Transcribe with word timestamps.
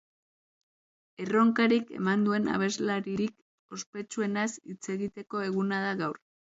Erronkarik 1.25 1.93
eman 1.99 2.25
duen 2.29 2.49
abeslaririk 2.55 3.79
ospetsuenaz 3.79 4.51
hitz 4.65 4.83
egiteko 4.99 5.49
eguna 5.53 5.89
da 5.89 5.99
gaur. 6.07 6.25